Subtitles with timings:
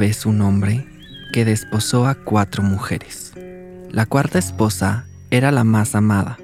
[0.00, 0.84] Vez un hombre
[1.32, 3.34] que desposó a cuatro mujeres.
[3.90, 6.38] La cuarta esposa era la más amada.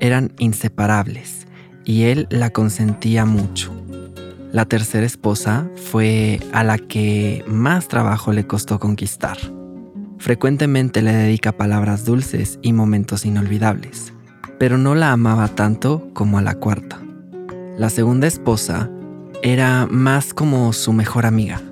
[0.00, 1.46] Eran inseparables
[1.84, 3.72] y él la consentía mucho.
[4.52, 9.38] La tercera esposa fue a la que más trabajo le costó conquistar.
[10.18, 14.12] Frecuentemente le dedica palabras dulces y momentos inolvidables,
[14.58, 17.00] pero no la amaba tanto como a la cuarta.
[17.76, 18.90] La segunda esposa
[19.44, 21.62] era más como su mejor amiga.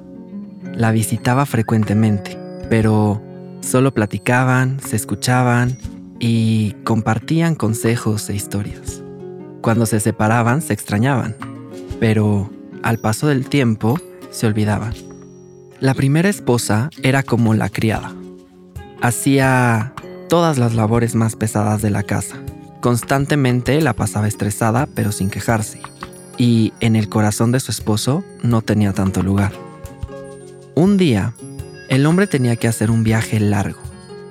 [0.77, 2.39] La visitaba frecuentemente,
[2.69, 3.23] pero
[3.61, 5.79] solo platicaban, se escuchaban
[6.19, 9.03] y compartían consejos e historias.
[9.63, 11.35] Cuando se separaban se extrañaban,
[11.99, 12.51] pero
[12.83, 13.99] al paso del tiempo
[14.31, 14.93] se olvidaban.
[15.81, 18.13] La primera esposa era como la criada.
[19.01, 19.95] Hacía
[20.29, 22.37] todas las labores más pesadas de la casa.
[22.83, 25.81] Constantemente la pasaba estresada pero sin quejarse.
[26.37, 29.66] Y en el corazón de su esposo no tenía tanto lugar.
[30.79, 31.33] Un día,
[31.89, 33.81] el hombre tenía que hacer un viaje largo,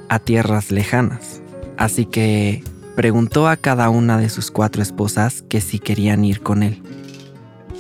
[0.10, 1.42] a tierras lejanas.
[1.76, 2.64] Así que
[2.96, 6.84] preguntó a cada una de sus cuatro esposas que si querían ir con él.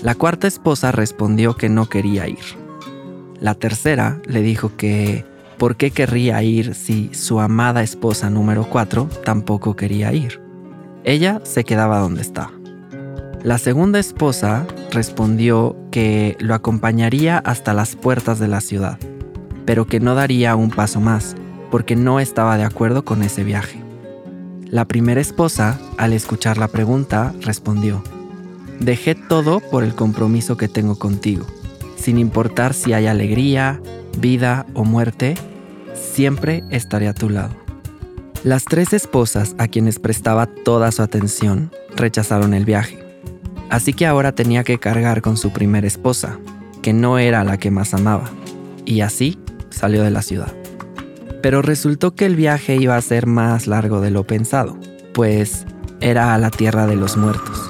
[0.01, 2.39] La cuarta esposa respondió que no quería ir.
[3.39, 5.25] La tercera le dijo que
[5.59, 10.41] por qué querría ir si su amada esposa número cuatro tampoco quería ir.
[11.03, 12.54] Ella se quedaba donde estaba.
[13.45, 18.97] La segunda esposa respondió que lo acompañaría hasta las puertas de la ciudad,
[19.67, 21.35] pero que no daría un paso más
[21.69, 23.79] porque no estaba de acuerdo con ese viaje.
[24.65, 28.01] La primera esposa, al escuchar la pregunta, respondió,
[28.79, 31.45] Dejé todo por el compromiso que tengo contigo.
[31.97, 33.79] Sin importar si hay alegría,
[34.17, 35.35] vida o muerte,
[35.93, 37.53] siempre estaré a tu lado.
[38.43, 43.04] Las tres esposas a quienes prestaba toda su atención rechazaron el viaje.
[43.69, 46.39] Así que ahora tenía que cargar con su primera esposa,
[46.81, 48.29] que no era la que más amaba,
[48.85, 49.39] y así
[49.69, 50.53] salió de la ciudad
[51.45, 54.79] pero resultó que el viaje iba a ser más largo de lo pensado,
[55.13, 55.63] pues
[56.01, 57.69] era a la tierra de los muertos.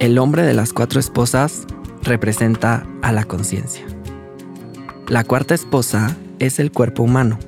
[0.00, 1.62] El hombre de las cuatro esposas
[2.02, 3.86] representa a la conciencia.
[5.08, 7.38] La cuarta esposa es el cuerpo humano.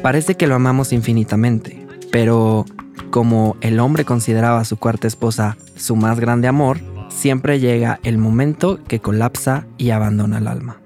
[0.00, 2.64] Parece que lo amamos infinitamente, pero
[3.10, 8.18] como el hombre consideraba a su cuarta esposa su más grande amor, siempre llega el
[8.18, 10.80] momento que colapsa y abandona el alma.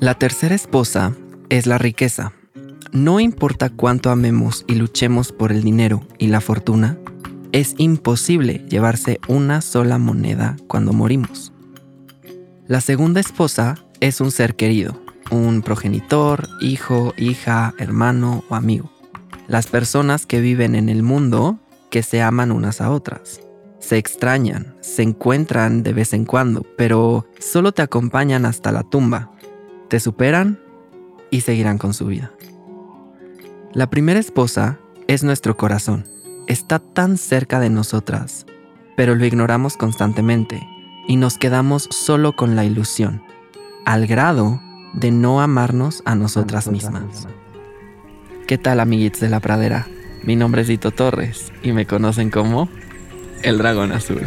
[0.00, 1.12] La tercera esposa
[1.48, 2.32] es la riqueza.
[2.92, 6.98] No importa cuánto amemos y luchemos por el dinero y la fortuna,
[7.52, 11.52] es imposible llevarse una sola moneda cuando morimos.
[12.66, 18.90] La segunda esposa es un ser querido, un progenitor, hijo, hija, hermano o amigo.
[19.48, 21.58] Las personas que viven en el mundo
[21.90, 23.40] que se aman unas a otras.
[23.80, 29.30] Se extrañan, se encuentran de vez en cuando, pero solo te acompañan hasta la tumba
[29.88, 30.60] te superan
[31.30, 32.30] y seguirán con su vida.
[33.72, 36.06] La primera esposa es nuestro corazón.
[36.46, 38.46] Está tan cerca de nosotras,
[38.96, 40.66] pero lo ignoramos constantemente
[41.06, 43.22] y nos quedamos solo con la ilusión,
[43.84, 44.60] al grado
[44.94, 47.28] de no amarnos a nosotras mismas.
[48.48, 49.88] ¿Qué tal amiguitos de la pradera?
[50.22, 52.70] Mi nombre es Dito Torres y me conocen como
[53.42, 54.26] el dragón azul.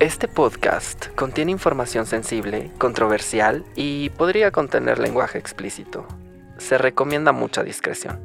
[0.00, 6.06] Este podcast contiene información sensible, controversial y podría contener lenguaje explícito.
[6.56, 8.20] Se recomienda mucha discreción.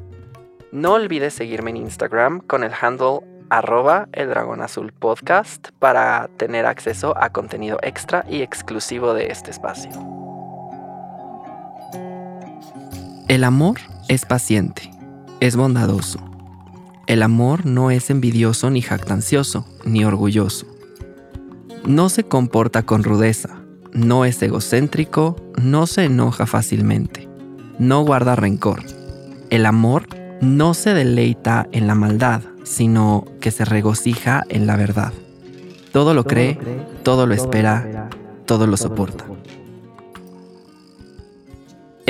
[0.72, 3.20] No olvides seguirme en Instagram con el handle
[3.50, 10.19] arroba el azul podcast para tener acceso a contenido extra y exclusivo de este espacio.
[13.30, 13.78] El amor
[14.08, 14.90] es paciente,
[15.40, 16.18] es bondadoso.
[17.06, 20.66] El amor no es envidioso ni jactancioso, ni orgulloso
[21.84, 23.60] no se comporta con rudeza,
[23.92, 27.28] no es egocéntrico, no se enoja fácilmente,
[27.78, 28.82] no guarda rencor.
[29.50, 30.06] El amor
[30.40, 35.12] no se deleita en la maldad, sino que se regocija en la verdad.
[35.92, 36.58] Todo lo cree,
[37.02, 38.08] todo lo espera,
[38.46, 39.24] todo lo soporta.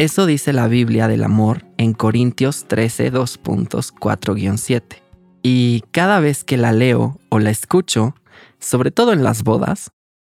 [0.01, 5.03] Eso dice la Biblia del amor en Corintios 13, 2.4-7.
[5.43, 8.15] Y cada vez que la leo o la escucho,
[8.59, 9.91] sobre todo en las bodas,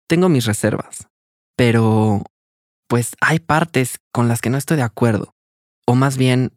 [0.09, 1.07] tengo mis reservas.
[1.55, 2.23] Pero,
[2.89, 5.33] pues hay partes con las que no estoy de acuerdo.
[5.87, 6.51] O más bien,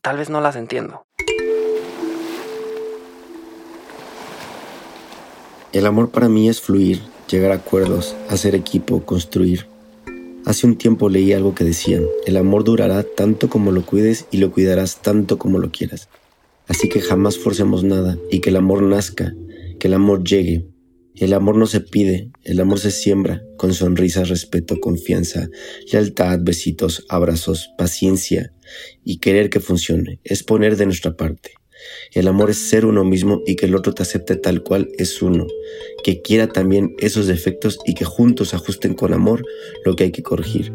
[0.00, 1.02] tal vez no las entiendo.
[5.72, 9.71] El amor para mí es fluir, llegar a acuerdos, hacer equipo, construir.
[10.44, 14.38] Hace un tiempo leí algo que decían, el amor durará tanto como lo cuides y
[14.38, 16.08] lo cuidarás tanto como lo quieras.
[16.66, 19.34] Así que jamás forcemos nada y que el amor nazca,
[19.78, 20.66] que el amor llegue.
[21.14, 25.48] El amor no se pide, el amor se siembra con sonrisas, respeto, confianza,
[25.92, 28.52] lealtad, besitos, abrazos, paciencia
[29.04, 30.20] y querer que funcione.
[30.24, 31.52] Es poner de nuestra parte.
[32.12, 35.22] El amor es ser uno mismo y que el otro te acepte tal cual es
[35.22, 35.46] uno,
[36.04, 39.44] que quiera también esos defectos y que juntos ajusten con amor
[39.84, 40.72] lo que hay que corregir.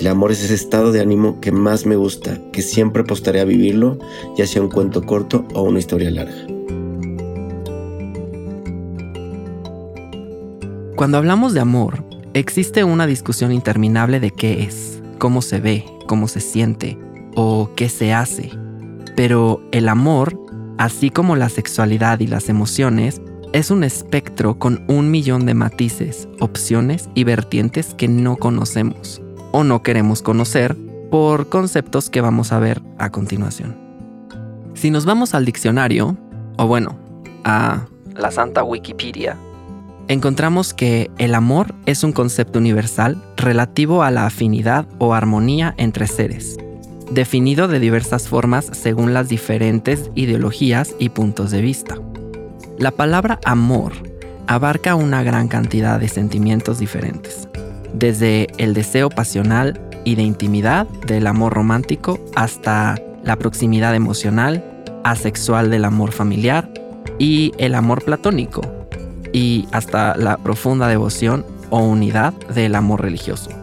[0.00, 3.44] El amor es ese estado de ánimo que más me gusta, que siempre apostaré a
[3.44, 3.98] vivirlo,
[4.36, 6.46] ya sea un cuento corto o una historia larga.
[10.96, 12.02] Cuando hablamos de amor,
[12.34, 16.98] existe una discusión interminable de qué es, cómo se ve, cómo se siente
[17.34, 18.50] o qué se hace.
[19.20, 20.40] Pero el amor,
[20.78, 23.20] así como la sexualidad y las emociones,
[23.52, 29.20] es un espectro con un millón de matices, opciones y vertientes que no conocemos
[29.52, 30.74] o no queremos conocer
[31.10, 33.76] por conceptos que vamos a ver a continuación.
[34.72, 36.16] Si nos vamos al diccionario,
[36.56, 36.98] o bueno,
[37.44, 39.36] a la santa Wikipedia,
[40.08, 46.06] encontramos que el amor es un concepto universal relativo a la afinidad o armonía entre
[46.06, 46.56] seres
[47.10, 51.96] definido de diversas formas según las diferentes ideologías y puntos de vista.
[52.78, 53.92] La palabra amor
[54.46, 57.48] abarca una gran cantidad de sentimientos diferentes,
[57.92, 64.64] desde el deseo pasional y de intimidad del amor romántico hasta la proximidad emocional,
[65.04, 66.68] asexual del amor familiar
[67.18, 68.62] y el amor platónico,
[69.32, 73.59] y hasta la profunda devoción o unidad del amor religioso.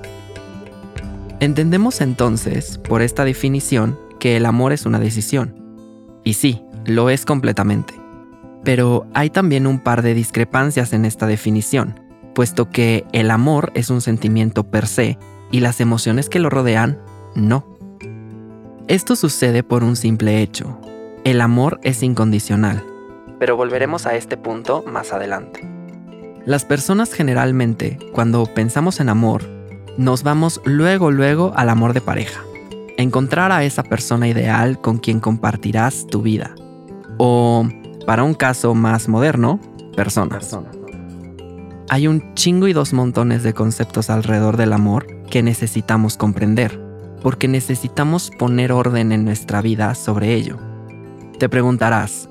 [1.39, 5.56] Entendemos entonces, por esta definición, que el amor es una decisión.
[6.24, 7.94] Y sí, lo es completamente.
[8.63, 12.00] Pero hay también un par de discrepancias en esta definición,
[12.34, 15.19] puesto que el amor es un sentimiento per se
[15.51, 17.00] y las emociones que lo rodean
[17.36, 17.78] no.
[18.88, 20.81] Esto sucede por un simple hecho.
[21.24, 22.83] El amor es incondicional.
[23.38, 25.62] Pero volveremos a este punto más adelante.
[26.45, 29.56] Las personas generalmente, cuando pensamos en amor,
[29.98, 32.42] nos vamos luego, luego al amor de pareja.
[32.98, 36.56] Encontrar a esa persona ideal con quien compartirás tu vida.
[37.18, 37.68] O,
[38.06, 39.60] para un caso más moderno,
[39.96, 40.56] personas.
[41.90, 46.80] Hay un chingo y dos montones de conceptos alrededor del amor que necesitamos comprender,
[47.22, 50.58] porque necesitamos poner orden en nuestra vida sobre ello.
[51.40, 52.30] Te preguntarás,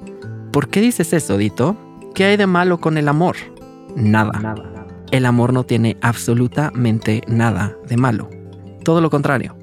[0.53, 1.77] ¿por qué dices eso, Dito?
[2.15, 3.37] ¿Qué hay de malo con el amor?
[3.95, 4.33] Nada.
[4.41, 4.76] Nada
[5.13, 8.31] el amor no tiene absolutamente nada de malo.
[8.85, 9.57] Todo lo contrario.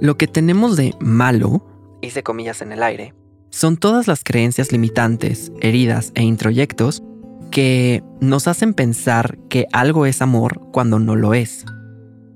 [0.00, 1.66] Lo que tenemos de malo,
[2.02, 3.14] hice comillas en el aire,
[3.50, 7.02] son todas las creencias limitantes, heridas e introyectos
[7.50, 11.64] que nos hacen pensar que algo es amor cuando no lo es.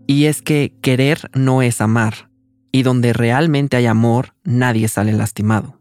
[0.07, 2.31] Y es que querer no es amar,
[2.73, 5.81] y donde realmente hay amor, nadie sale lastimado.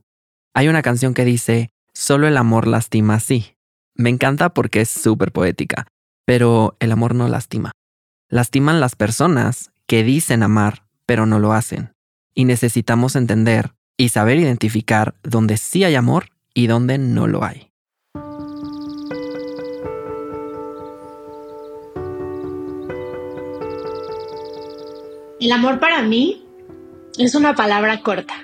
[0.53, 3.55] Hay una canción que dice, solo el amor lastima así.
[3.95, 5.87] Me encanta porque es súper poética,
[6.31, 7.73] pero el amor no lastima.
[8.29, 11.91] Lastiman las personas que dicen amar, pero no lo hacen.
[12.33, 17.67] Y necesitamos entender y saber identificar dónde sí hay amor y dónde no lo hay.
[25.41, 26.45] El amor para mí
[27.17, 28.35] es una palabra corta.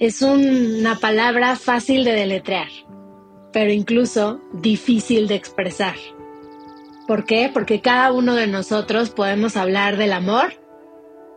[0.00, 2.70] Es una palabra fácil de deletrear,
[3.52, 5.94] pero incluso difícil de expresar.
[7.08, 7.50] ¿Por qué?
[7.50, 10.52] Porque cada uno de nosotros podemos hablar del amor,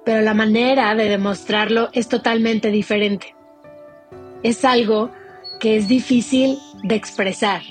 [0.03, 3.33] pero la manera de demostrarlo es totalmente diferente.
[4.43, 5.11] Es algo
[5.61, 7.61] que es difícil de expresar.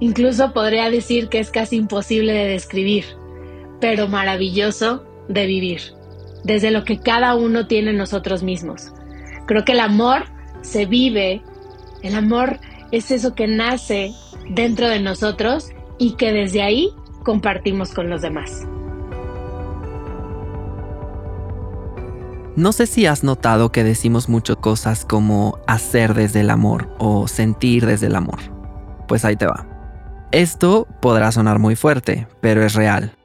[0.00, 3.04] Incluso podría decir que es casi imposible de describir,
[3.80, 5.94] pero maravilloso de vivir,
[6.42, 8.92] desde lo que cada uno tiene nosotros mismos.
[9.46, 10.24] Creo que el amor
[10.62, 11.40] se vive,
[12.02, 12.58] el amor
[12.90, 14.12] es eso que nace
[14.48, 15.70] dentro de nosotros
[16.00, 16.90] y que desde ahí
[17.22, 18.66] compartimos con los demás.
[22.56, 27.28] No sé si has notado que decimos muchas cosas como hacer desde el amor o
[27.28, 28.40] sentir desde el amor.
[29.06, 29.66] Pues ahí te va.
[30.32, 33.16] Esto podrá sonar muy fuerte, pero es real.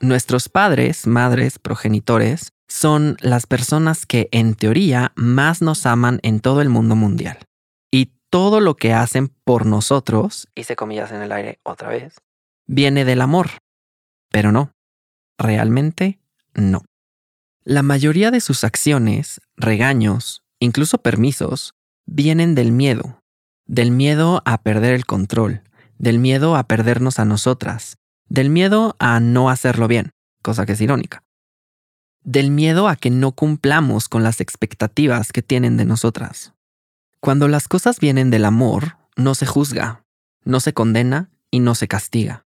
[0.00, 6.60] Nuestros padres, madres, progenitores son las personas que en teoría más nos aman en todo
[6.60, 7.38] el mundo mundial.
[8.30, 12.14] Todo lo que hacen por nosotros, hice comillas en el aire otra vez,
[12.66, 13.48] viene del amor.
[14.30, 14.72] Pero no,
[15.36, 16.20] realmente
[16.54, 16.84] no.
[17.64, 21.74] La mayoría de sus acciones, regaños, incluso permisos,
[22.06, 23.20] vienen del miedo,
[23.66, 25.62] del miedo a perder el control,
[25.98, 30.10] del miedo a perdernos a nosotras, del miedo a no hacerlo bien,
[30.42, 31.22] cosa que es irónica,
[32.22, 36.54] del miedo a que no cumplamos con las expectativas que tienen de nosotras.
[37.20, 40.04] Cuando las cosas vienen del amor, no se juzga,
[40.42, 42.46] no se condena y no se castiga.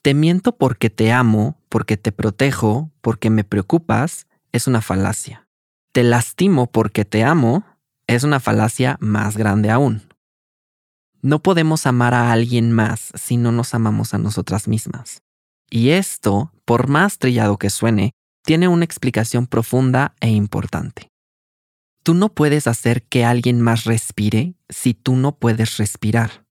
[0.00, 5.46] Te miento porque te amo, porque te protejo, porque me preocupas, es una falacia.
[5.92, 7.64] Te lastimo porque te amo,
[8.06, 10.08] es una falacia más grande aún.
[11.20, 15.22] No podemos amar a alguien más si no nos amamos a nosotras mismas.
[15.68, 21.11] Y esto, por más trillado que suene, tiene una explicación profunda e importante.
[22.02, 26.46] Tú no puedes hacer que alguien más respire si tú no puedes respirar.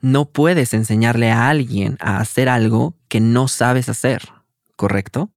[0.00, 4.28] No puedes enseñarle a alguien a hacer algo que no sabes hacer,
[4.76, 5.32] ¿correcto?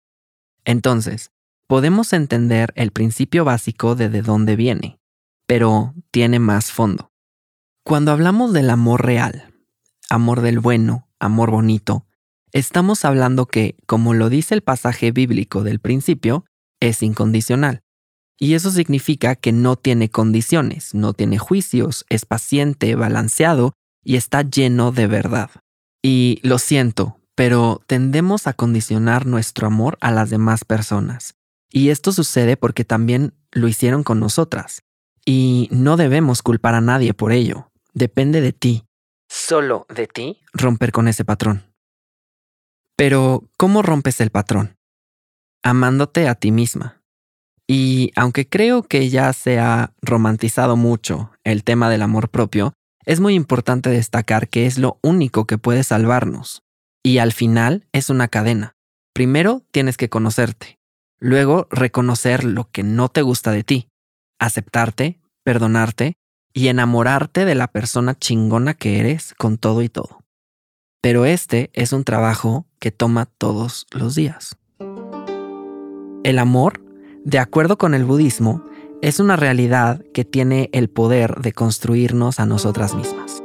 [0.63, 1.31] Entonces,
[1.65, 4.99] podemos entender el principio básico de de dónde viene,
[5.47, 7.11] pero tiene más fondo.
[7.83, 9.51] Cuando hablamos del amor real,
[10.07, 12.05] amor del bueno, amor bonito,
[12.51, 16.45] estamos hablando que, como lo dice el pasaje bíblico del principio,
[16.79, 17.81] es incondicional.
[18.41, 24.41] Y eso significa que no tiene condiciones, no tiene juicios, es paciente, balanceado y está
[24.41, 25.51] lleno de verdad.
[26.01, 31.35] Y lo siento, pero tendemos a condicionar nuestro amor a las demás personas.
[31.69, 34.81] Y esto sucede porque también lo hicieron con nosotras.
[35.23, 37.69] Y no debemos culpar a nadie por ello.
[37.93, 38.85] Depende de ti,
[39.29, 41.71] solo de ti, romper con ese patrón.
[42.95, 44.77] Pero, ¿cómo rompes el patrón?
[45.61, 47.00] Amándote a ti misma.
[47.73, 52.73] Y aunque creo que ya se ha romantizado mucho el tema del amor propio,
[53.05, 56.63] es muy importante destacar que es lo único que puede salvarnos.
[57.01, 58.73] Y al final es una cadena.
[59.13, 60.79] Primero tienes que conocerte,
[61.17, 63.87] luego reconocer lo que no te gusta de ti,
[64.37, 66.15] aceptarte, perdonarte
[66.53, 70.19] y enamorarte de la persona chingona que eres con todo y todo.
[71.01, 74.57] Pero este es un trabajo que toma todos los días.
[76.25, 76.80] El amor,
[77.23, 78.63] de acuerdo con el budismo,
[79.01, 83.43] es una realidad que tiene el poder de construirnos a nosotras mismas.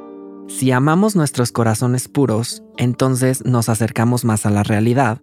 [0.49, 5.21] Si amamos nuestros corazones puros, entonces nos acercamos más a la realidad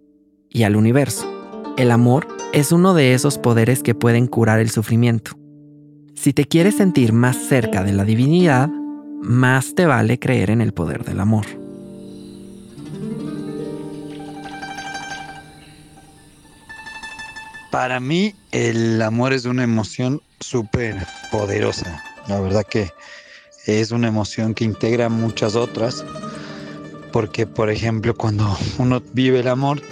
[0.50, 1.28] y al universo.
[1.76, 5.32] El amor es uno de esos poderes que pueden curar el sufrimiento.
[6.14, 8.68] Si te quieres sentir más cerca de la divinidad,
[9.22, 11.63] más te vale creer en el poder del amor.
[17.74, 20.94] Para mí el amor es una emoción súper
[21.32, 22.00] poderosa.
[22.28, 22.92] La verdad que
[23.66, 26.04] es una emoción que integra muchas otras.
[27.12, 29.82] Porque, por ejemplo, cuando uno vive el amor,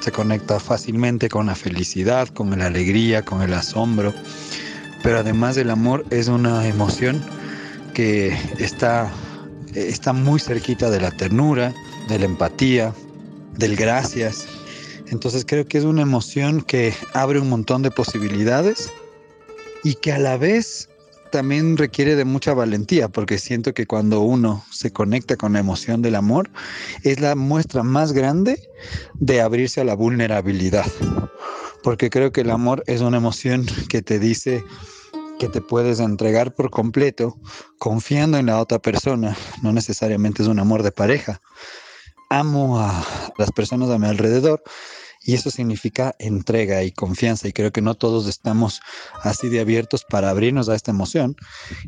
[0.00, 4.14] se conecta fácilmente con la felicidad, con la alegría, con el asombro
[5.06, 7.22] pero además del amor es una emoción
[7.94, 9.08] que está,
[9.76, 11.72] está muy cerquita de la ternura,
[12.08, 12.92] de la empatía,
[13.56, 14.48] del gracias.
[15.08, 18.92] Entonces creo que es una emoción que abre un montón de posibilidades
[19.84, 20.88] y que a la vez
[21.30, 26.02] también requiere de mucha valentía, porque siento que cuando uno se conecta con la emoción
[26.02, 26.50] del amor,
[27.02, 28.68] es la muestra más grande
[29.14, 30.86] de abrirse a la vulnerabilidad,
[31.82, 34.64] porque creo que el amor es una emoción que te dice,
[35.38, 37.36] que te puedes entregar por completo
[37.78, 39.36] confiando en la otra persona.
[39.62, 41.40] No necesariamente es un amor de pareja.
[42.30, 43.04] Amo a
[43.36, 44.62] las personas a mi alrededor
[45.26, 48.80] y eso significa entrega y confianza y creo que no todos estamos
[49.22, 51.36] así de abiertos para abrirnos a esta emoción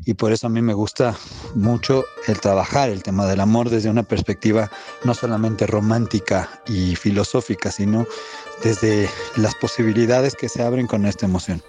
[0.05, 1.17] y por eso a mí me gusta
[1.55, 4.71] mucho el trabajar el tema del amor desde una perspectiva
[5.05, 8.07] no solamente romántica y filosófica, sino
[8.65, 11.63] desde las posibilidades que se abren con esta emoción.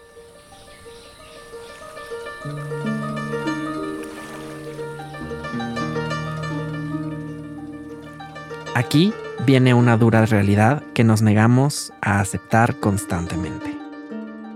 [8.73, 9.13] Aquí
[9.49, 13.75] viene una dura realidad que nos negamos a aceptar constantemente.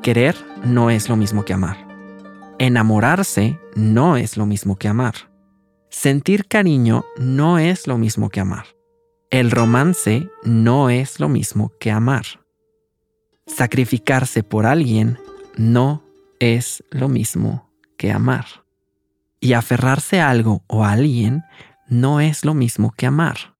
[0.04, 1.78] Querer no es lo mismo que amar.
[2.60, 5.16] Enamorarse no es lo mismo que amar.
[5.90, 8.68] Sentir cariño no es lo mismo que amar.
[9.32, 12.26] El romance no es lo mismo que amar.
[13.48, 15.18] Sacrificarse por alguien
[15.58, 16.04] no
[16.40, 18.46] es lo mismo que amar.
[19.40, 21.42] Y aferrarse a algo o a alguien
[21.88, 23.53] no es lo mismo que amar.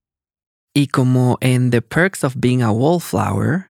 [0.74, 3.68] Y como en The Perks of Being a Wallflower,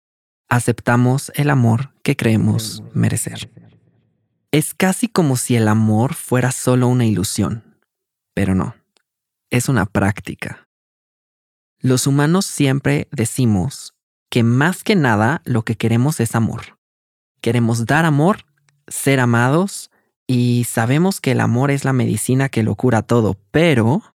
[0.50, 3.52] aceptamos el amor que creemos merecer.
[4.52, 7.78] Es casi como si el amor fuera solo una ilusión,
[8.34, 8.76] pero no,
[9.50, 10.68] es una práctica.
[11.80, 13.94] Los humanos siempre decimos
[14.30, 16.78] que más que nada lo que queremos es amor.
[17.42, 18.46] Queremos dar amor,
[18.88, 19.92] ser amados
[20.26, 24.13] y sabemos que el amor es la medicina que lo cura todo, pero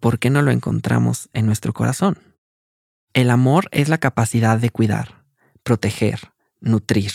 [0.00, 2.18] ¿por qué no lo encontramos en nuestro corazón?
[3.12, 5.24] El amor es la capacidad de cuidar,
[5.62, 7.12] proteger, nutrir.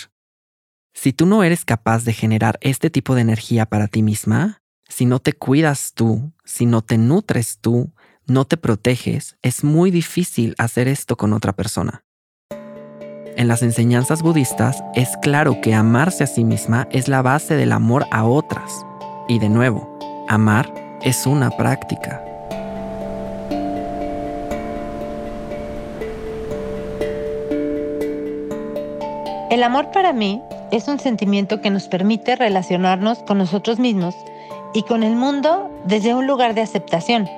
[0.93, 5.05] Si tú no eres capaz de generar este tipo de energía para ti misma, si
[5.05, 7.91] no te cuidas tú, si no te nutres tú,
[8.27, 12.03] no te proteges, es muy difícil hacer esto con otra persona.
[13.37, 17.73] En las enseñanzas budistas es claro que amarse a sí misma es la base del
[17.73, 18.85] amor a otras.
[19.27, 19.99] Y de nuevo,
[20.29, 22.34] amar es una práctica.
[29.55, 34.13] El amor para mí es un sentimiento que nos permite relacionarnos con nosotros mismos
[34.73, 37.29] y con el mundo desde un lugar de aceptación.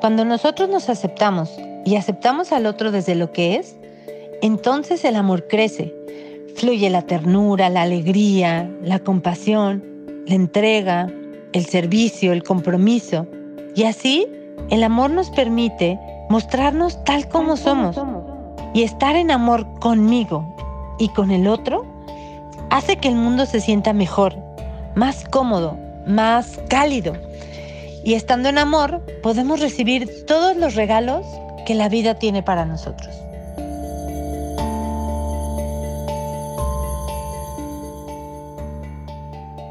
[0.00, 3.76] Cuando nosotros nos aceptamos y aceptamos al otro desde lo que es,
[4.42, 5.94] entonces el amor crece.
[6.56, 9.84] Fluye la ternura, la alegría, la compasión,
[10.26, 11.12] la entrega,
[11.52, 13.28] el servicio, el compromiso.
[13.76, 14.26] Y así
[14.68, 15.96] el amor nos permite
[16.28, 17.96] mostrarnos tal como somos
[18.74, 20.52] y estar en amor conmigo
[20.98, 21.84] y con el otro
[22.70, 24.34] hace que el mundo se sienta mejor,
[24.94, 27.14] más cómodo, más cálido.
[28.04, 31.24] Y estando en amor, podemos recibir todos los regalos
[31.66, 33.14] que la vida tiene para nosotros.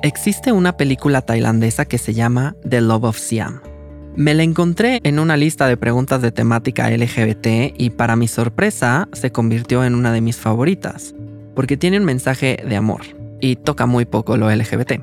[0.03, 3.70] Existe una película tailandesa que se llama The Love of Siam.
[4.15, 9.07] Me la encontré en una lista de preguntas de temática LGBT y para mi sorpresa
[9.13, 11.15] se convirtió en una de mis favoritas,
[11.55, 13.01] porque tiene un mensaje de amor
[13.39, 15.01] y toca muy poco lo LGBT.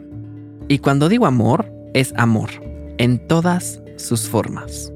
[0.68, 2.50] Y cuando digo amor, es amor,
[2.98, 4.92] en todas sus formas.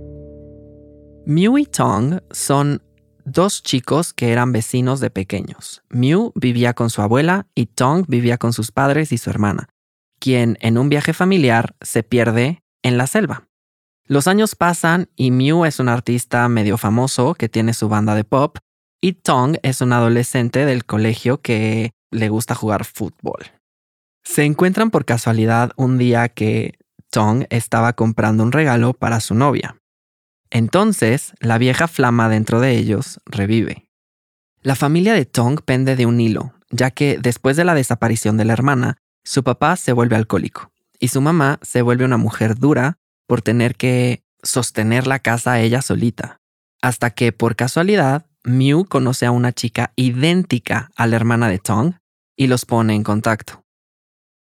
[1.25, 2.83] Mew y Tong son
[3.25, 5.83] dos chicos que eran vecinos de pequeños.
[5.89, 9.69] Mew vivía con su abuela y Tong vivía con sus padres y su hermana,
[10.19, 13.49] quien en un viaje familiar se pierde en la selva.
[14.07, 18.25] Los años pasan y Mew es un artista medio famoso que tiene su banda de
[18.25, 18.59] pop
[19.01, 23.47] y Tong es un adolescente del colegio que le gusta jugar fútbol.
[24.23, 26.79] Se encuentran por casualidad un día que
[27.11, 29.77] Tong estaba comprando un regalo para su novia.
[30.51, 33.87] Entonces, la vieja flama dentro de ellos revive.
[34.63, 38.45] La familia de Tong pende de un hilo, ya que después de la desaparición de
[38.45, 42.99] la hermana, su papá se vuelve alcohólico y su mamá se vuelve una mujer dura
[43.33, 46.43] por tener que sostener la casa ella solita.
[46.83, 51.95] Hasta que, por casualidad, Mew conoce a una chica idéntica a la hermana de Tong
[52.37, 53.65] y los pone en contacto.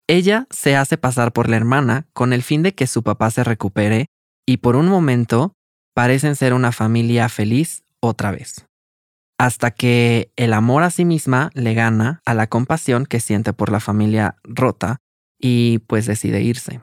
[0.06, 3.46] Ella se hace pasar por la hermana con el fin de que su papá se
[3.46, 4.08] recupere
[4.46, 5.54] y por un momento
[5.96, 8.66] parecen ser una familia feliz otra vez.
[9.38, 13.72] Hasta que el amor a sí misma le gana a la compasión que siente por
[13.72, 14.98] la familia rota
[15.40, 16.82] y pues decide irse.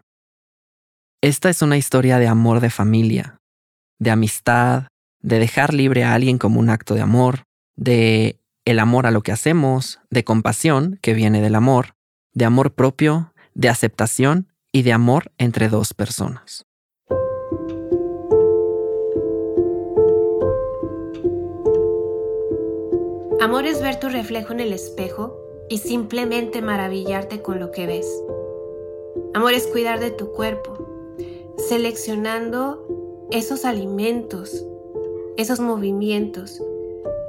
[1.22, 3.40] Esta es una historia de amor de familia,
[3.98, 4.84] de amistad,
[5.20, 7.42] de dejar libre a alguien como un acto de amor,
[7.76, 11.94] de el amor a lo que hacemos, de compasión que viene del amor,
[12.32, 16.64] de amor propio, de aceptación y de amor entre dos personas.
[23.42, 25.36] Amor es ver tu reflejo en el espejo
[25.68, 28.06] y simplemente maravillarte con lo que ves.
[29.34, 30.89] Amor es cuidar de tu cuerpo,
[31.56, 32.86] seleccionando
[33.30, 34.64] esos alimentos,
[35.36, 36.62] esos movimientos,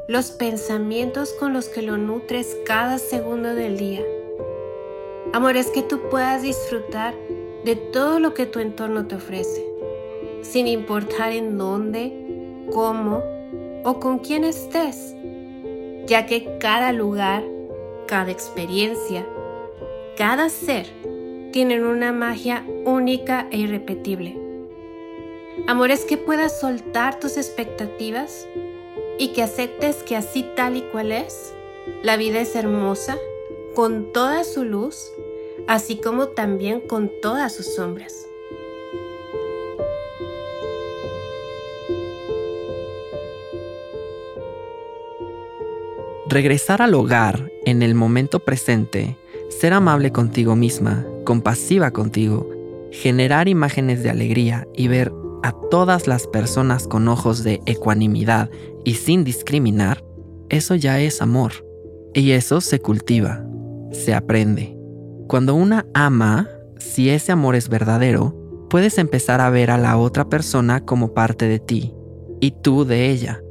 [0.08, 4.02] los pensamientos con los que lo nutres cada segundo del día.
[5.34, 7.14] Amor es que tú puedas disfrutar
[7.64, 9.66] de todo lo que tu entorno te ofrece,
[10.42, 13.24] sin importar en dónde, cómo
[13.84, 15.16] o con quién estés,
[16.06, 17.44] ya que cada lugar,
[18.08, 19.26] cada experiencia,
[20.18, 20.88] cada ser
[21.52, 24.38] tienen una magia única e irrepetible.
[25.68, 28.48] Amor es que puedas soltar tus expectativas
[29.20, 31.54] y que aceptes que así tal y cual es,
[32.04, 33.18] la vida es hermosa,
[33.76, 35.12] con toda su luz,
[35.68, 38.28] así como también con todas sus sombras.
[46.28, 49.18] Regresar al hogar en el momento presente
[49.62, 52.50] ser amable contigo misma, compasiva contigo,
[52.92, 58.50] generar imágenes de alegría y ver a todas las personas con ojos de ecuanimidad
[58.84, 60.04] y sin discriminar,
[60.50, 61.52] eso ya es amor.
[62.16, 63.46] Y eso se cultiva,
[63.92, 64.76] se aprende.
[65.28, 68.36] Cuando una ama, si ese amor es verdadero,
[68.68, 71.94] puedes empezar a ver a la otra persona como parte de ti
[72.40, 73.44] y tú de ella.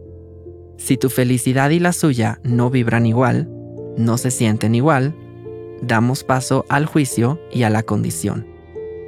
[0.77, 3.49] Si tu felicidad y la suya no vibran igual,
[3.97, 5.15] no se sienten igual,
[5.83, 8.47] damos paso al juicio y a la condición.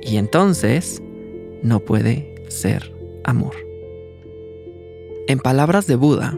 [0.02, 1.02] Y entonces
[1.62, 2.92] no puede ser
[3.24, 3.54] amor.
[5.28, 6.36] En palabras de Buda,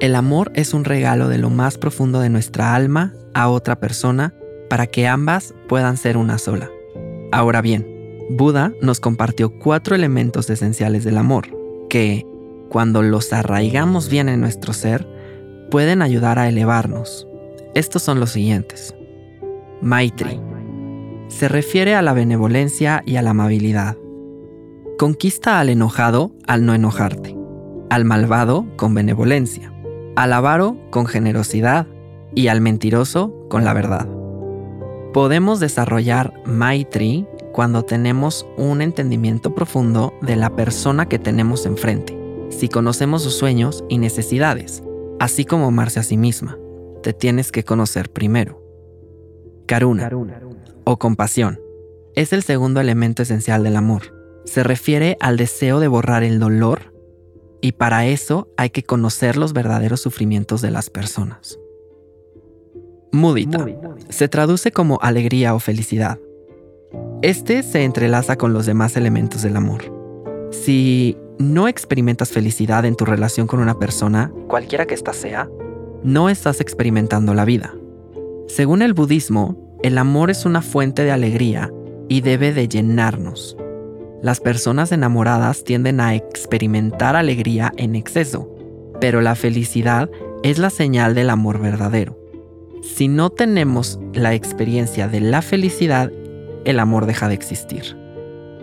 [0.00, 4.34] el amor es un regalo de lo más profundo de nuestra alma a otra persona
[4.68, 6.70] para que ambas puedan ser una sola.
[7.32, 7.98] Ahora bien,
[8.30, 11.46] Buda nos compartió cuatro elementos esenciales del amor,
[11.88, 12.26] que,
[12.68, 15.08] cuando los arraigamos bien en nuestro ser,
[15.70, 17.26] pueden ayudar a elevarnos.
[17.74, 18.94] Estos son los siguientes.
[19.80, 20.40] Maitri.
[21.28, 23.96] Se refiere a la benevolencia y a la amabilidad.
[24.98, 27.36] Conquista al enojado al no enojarte,
[27.90, 29.72] al malvado con benevolencia,
[30.16, 31.86] al avaro con generosidad
[32.34, 34.08] y al mentiroso con la verdad.
[35.12, 42.18] Podemos desarrollar Maitri cuando tenemos un entendimiento profundo de la persona que tenemos enfrente,
[42.50, 44.82] si conocemos sus sueños y necesidades,
[45.20, 46.58] así como amarse a sí misma.
[47.02, 48.57] Te tienes que conocer primero.
[49.68, 50.10] Karuna
[50.84, 51.60] o compasión
[52.14, 54.14] es el segundo elemento esencial del amor.
[54.46, 56.94] Se refiere al deseo de borrar el dolor
[57.60, 61.58] y para eso hay que conocer los verdaderos sufrimientos de las personas.
[63.12, 63.66] Mudita
[64.08, 66.18] se traduce como alegría o felicidad.
[67.20, 69.92] Este se entrelaza con los demás elementos del amor.
[70.50, 75.50] Si no experimentas felicidad en tu relación con una persona, cualquiera que ésta sea,
[76.02, 77.74] no estás experimentando la vida.
[78.48, 81.70] Según el budismo, el amor es una fuente de alegría
[82.08, 83.56] y debe de llenarnos.
[84.22, 88.50] Las personas enamoradas tienden a experimentar alegría en exceso,
[89.02, 90.10] pero la felicidad
[90.42, 92.18] es la señal del amor verdadero.
[92.82, 96.10] Si no tenemos la experiencia de la felicidad,
[96.64, 97.98] el amor deja de existir.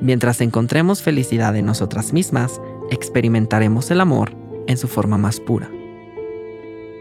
[0.01, 4.31] Mientras encontremos felicidad en nosotras mismas, experimentaremos el amor
[4.65, 5.69] en su forma más pura.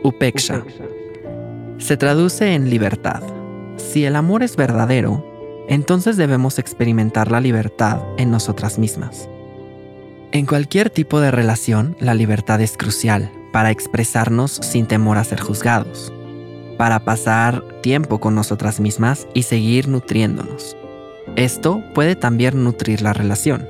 [0.03, 0.62] Upeksha
[1.79, 3.23] se traduce en libertad.
[3.77, 5.25] Si el amor es verdadero,
[5.69, 9.29] entonces debemos experimentar la libertad en nosotras mismas.
[10.33, 15.41] En cualquier tipo de relación, la libertad es crucial para expresarnos sin temor a ser
[15.41, 16.13] juzgados,
[16.77, 20.77] para pasar tiempo con nosotras mismas y seguir nutriéndonos.
[21.37, 23.67] Esto puede también nutrir la relación.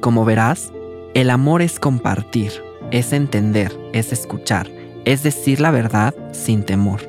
[0.00, 0.72] Como verás,
[1.14, 2.52] el amor es compartir,
[2.90, 4.68] es entender, es escuchar,
[5.04, 7.00] es decir la verdad sin temor.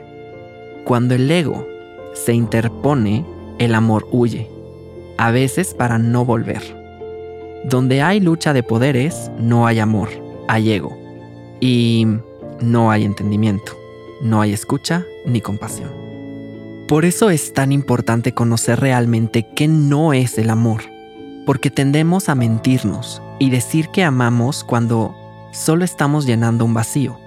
[0.84, 1.68] Cuando el ego
[2.14, 3.26] se interpone,
[3.60, 4.50] el amor huye,
[5.18, 6.62] a veces para no volver.
[7.66, 10.10] Donde hay lucha de poderes, no hay amor,
[10.48, 10.98] hay ego.
[11.60, 12.06] Y
[12.62, 13.78] no hay entendimiento,
[14.22, 15.90] no hay escucha ni compasión.
[16.88, 20.84] Por eso es tan importante conocer realmente qué no es el amor,
[21.46, 25.16] porque tendemos a mentirnos y decir que amamos cuando
[25.52, 27.25] solo estamos llenando un vacío.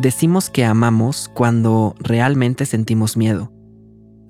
[0.00, 3.52] Decimos que amamos cuando realmente sentimos miedo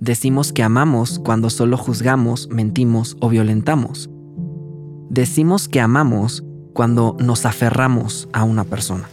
[0.00, 4.08] Decimos que amamos cuando solo juzgamos, mentimos o violentamos.
[5.10, 9.10] Decimos que amamos cuando nos aferramos a una persona.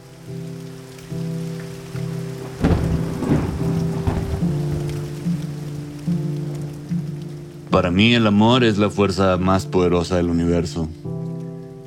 [7.69, 10.87] Para mí el amor es la fuerza más poderosa del universo.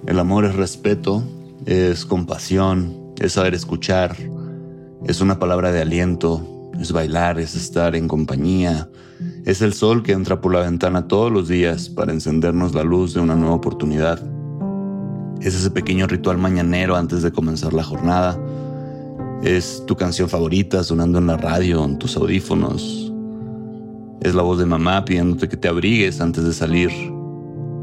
[0.06, 1.24] El amor es respeto,
[1.64, 4.14] es compasión, es saber escuchar,
[5.06, 8.88] es una palabra de aliento, es bailar, es estar en compañía,
[9.44, 13.14] es el sol que entra por la ventana todos los días para encendernos la luz
[13.14, 14.22] de una nueva oportunidad.
[15.40, 18.38] Es ese pequeño ritual mañanero antes de comenzar la jornada.
[19.42, 23.12] Es tu canción favorita sonando en la radio, en tus audífonos.
[24.20, 26.90] Es la voz de mamá pidiéndote que te abrigues antes de salir.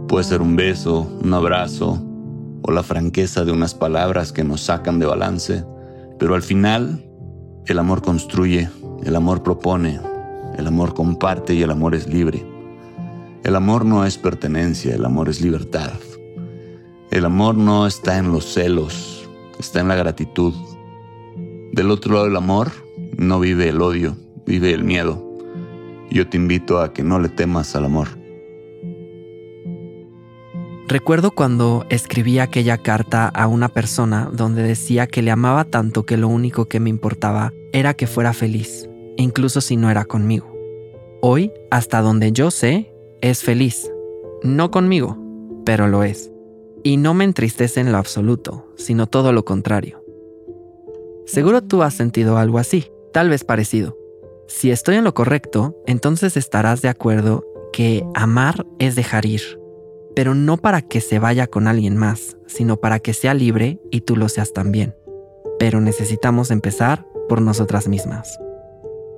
[0.07, 2.03] Puede ser un beso, un abrazo
[2.61, 5.65] o la franqueza de unas palabras que nos sacan de balance,
[6.19, 7.06] pero al final
[7.67, 8.69] el amor construye,
[9.03, 9.99] el amor propone,
[10.57, 12.45] el amor comparte y el amor es libre.
[13.43, 15.91] El amor no es pertenencia, el amor es libertad.
[17.11, 20.53] El amor no está en los celos, está en la gratitud.
[21.73, 22.71] Del otro lado del amor
[23.17, 25.21] no vive el odio, vive el miedo.
[26.09, 28.07] Yo te invito a que no le temas al amor.
[30.87, 36.15] Recuerdo cuando escribí aquella carta a una persona donde decía que le amaba tanto que
[36.15, 40.51] lo único que me importaba era que fuera feliz, incluso si no era conmigo.
[41.21, 43.91] Hoy, hasta donde yo sé, es feliz.
[44.41, 45.15] No conmigo,
[45.63, 46.31] pero lo es.
[46.83, 50.03] Y no me entristece en lo absoluto, sino todo lo contrario.
[51.27, 52.91] Seguro tú has sentido algo así.
[53.13, 53.95] tal vez parecido.
[54.47, 59.41] Si estoy en lo correcto, entonces estarás de acuerdo que amar es dejar ir,
[60.15, 64.01] pero no para que se vaya con alguien más, sino para que sea libre y
[64.01, 64.95] tú lo seas también.
[65.59, 68.39] Pero necesitamos empezar por nosotras mismas,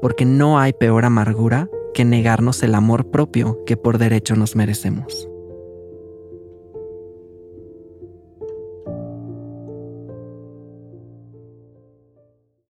[0.02, 5.28] porque no hay peor amargura que negarnos el amor propio que por derecho nos merecemos.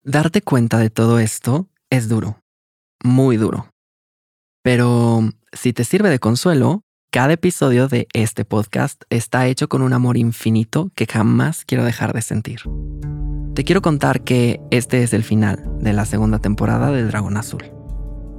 [0.03, 2.43] Darte cuenta de todo esto es duro,
[3.05, 3.71] muy duro.
[4.63, 5.21] Pero
[5.53, 10.17] si te sirve de consuelo, cada episodio de este podcast está hecho con un amor
[10.17, 12.61] infinito que jamás quiero dejar de sentir.
[13.55, 17.65] Te quiero contar que este es el final de la segunda temporada de Dragón Azul.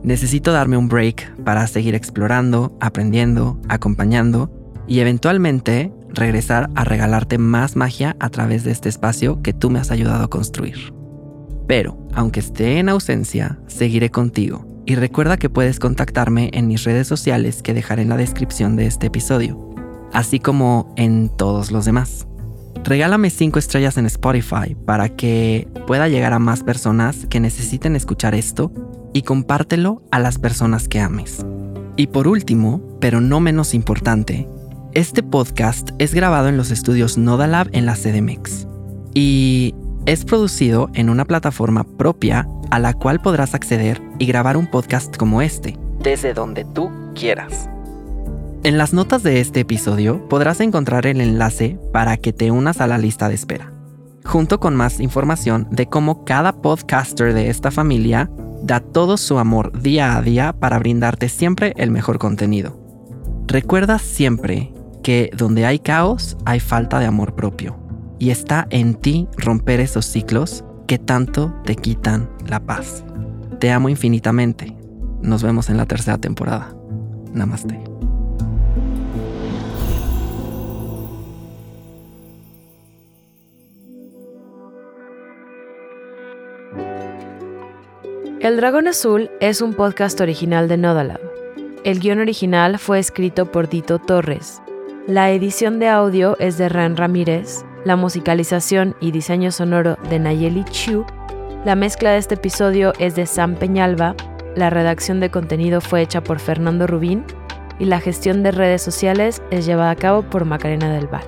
[0.03, 4.49] Necesito darme un break para seguir explorando, aprendiendo, acompañando
[4.87, 9.79] y eventualmente regresar a regalarte más magia a través de este espacio que tú me
[9.79, 10.93] has ayudado a construir.
[11.67, 17.07] Pero, aunque esté en ausencia, seguiré contigo y recuerda que puedes contactarme en mis redes
[17.07, 19.69] sociales que dejaré en la descripción de este episodio,
[20.13, 22.27] así como en todos los demás.
[22.83, 28.33] Regálame 5 estrellas en Spotify para que pueda llegar a más personas que necesiten escuchar
[28.33, 28.71] esto
[29.13, 31.45] y compártelo a las personas que ames.
[31.95, 34.47] Y por último, pero no menos importante,
[34.93, 38.67] este podcast es grabado en los estudios Nodalab en la CDMX
[39.13, 44.67] y es producido en una plataforma propia a la cual podrás acceder y grabar un
[44.67, 47.69] podcast como este, desde donde tú quieras.
[48.63, 52.85] En las notas de este episodio podrás encontrar el enlace para que te unas a
[52.85, 53.73] la lista de espera,
[54.23, 58.29] junto con más información de cómo cada podcaster de esta familia
[58.61, 62.79] da todo su amor día a día para brindarte siempre el mejor contenido.
[63.47, 64.71] Recuerda siempre
[65.01, 67.79] que donde hay caos hay falta de amor propio,
[68.19, 73.03] y está en ti romper esos ciclos que tanto te quitan la paz.
[73.57, 74.77] Te amo infinitamente.
[75.23, 76.75] Nos vemos en la tercera temporada.
[77.33, 77.90] Namaste.
[88.41, 91.19] El Dragón Azul es un podcast original de Nodalab.
[91.83, 94.63] El guion original fue escrito por Dito Torres.
[95.05, 100.63] La edición de audio es de Ran Ramírez, la musicalización y diseño sonoro de Nayeli
[100.63, 101.05] Chu.
[101.65, 104.15] La mezcla de este episodio es de Sam Peñalba,
[104.55, 107.23] la redacción de contenido fue hecha por Fernando Rubín
[107.77, 111.25] y la gestión de redes sociales es llevada a cabo por Macarena del Val.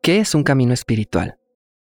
[0.00, 1.36] ¿Qué es un camino espiritual?